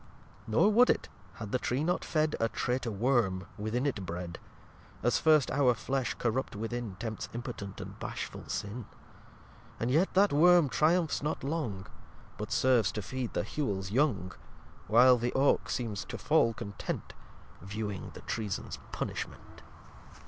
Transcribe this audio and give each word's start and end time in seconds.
lxx 0.01 0.47
Nor 0.47 0.71
would 0.71 0.89
it, 0.89 1.09
had 1.35 1.51
the 1.51 1.59
Tree 1.59 1.83
not 1.83 2.03
fed 2.03 2.35
A 2.39 2.49
Traitor 2.49 2.89
worm, 2.89 3.45
within 3.55 3.85
it 3.85 4.03
bred. 4.03 4.39
(As 5.03 5.19
first 5.19 5.51
our 5.51 5.75
Flesh 5.75 6.15
corrupt 6.15 6.55
within 6.55 6.95
Tempts 6.95 7.29
impotent 7.35 7.79
and 7.79 7.99
bashful 7.99 8.45
Sin.) 8.49 8.85
And 9.79 9.91
yet 9.91 10.11
that 10.15 10.33
Worm 10.33 10.69
triumphs 10.69 11.21
not 11.21 11.43
long, 11.43 11.85
But 12.39 12.51
serves 12.51 12.91
to 12.93 13.03
feed 13.03 13.33
the 13.33 13.43
Hewels 13.43 13.91
young. 13.91 14.31
While 14.87 15.19
the 15.19 15.33
Oake 15.33 15.69
seems 15.69 16.03
to 16.05 16.17
fall 16.17 16.55
content, 16.55 17.13
Viewing 17.61 18.09
the 18.15 18.21
Treason's 18.21 18.79
Punishment. 18.91 19.61